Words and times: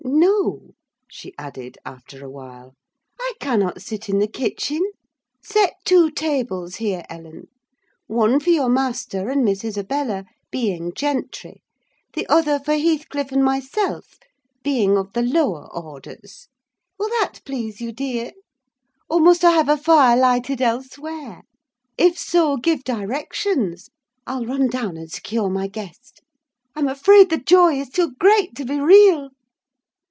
"No," 0.03 0.73
she 1.07 1.33
added, 1.37 1.77
after 1.85 2.23
a 2.25 2.29
while; 2.29 2.73
"I 3.19 3.33
cannot 3.39 3.81
sit 3.81 4.09
in 4.09 4.19
the 4.19 4.27
kitchen. 4.27 4.81
Set 5.43 5.73
two 5.85 6.09
tables 6.11 6.75
here, 6.75 7.03
Ellen: 7.09 7.47
one 8.07 8.39
for 8.39 8.49
your 8.49 8.69
master 8.69 9.29
and 9.29 9.43
Miss 9.45 9.63
Isabella, 9.63 10.25
being 10.51 10.93
gentry; 10.93 11.61
the 12.13 12.27
other 12.27 12.59
for 12.59 12.73
Heathcliff 12.75 13.31
and 13.31 13.43
myself, 13.43 14.17
being 14.63 14.97
of 14.97 15.13
the 15.13 15.21
lower 15.21 15.71
orders. 15.71 16.47
Will 16.97 17.09
that 17.21 17.41
please 17.45 17.79
you, 17.81 17.91
dear? 17.91 18.31
Or 19.09 19.19
must 19.21 19.43
I 19.43 19.51
have 19.51 19.69
a 19.69 19.77
fire 19.77 20.17
lighted 20.17 20.61
elsewhere? 20.61 21.43
If 21.97 22.17
so, 22.17 22.57
give 22.57 22.83
directions. 22.83 23.89
I'll 24.25 24.45
run 24.45 24.67
down 24.67 24.97
and 24.97 25.11
secure 25.11 25.49
my 25.49 25.67
guest. 25.67 26.21
I'm 26.75 26.87
afraid 26.87 27.29
the 27.29 27.37
joy 27.37 27.75
is 27.79 27.89
too 27.89 28.13
great 28.19 28.55
to 28.55 28.65
be 28.65 28.79
real!" 28.79 29.29